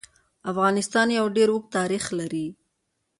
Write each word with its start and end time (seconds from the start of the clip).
افغانستان 0.51 1.07
يو 1.19 1.25
ډير 1.35 1.49
اوږد 1.51 1.71
تاريخ 1.77 2.03
لري. 2.19 2.47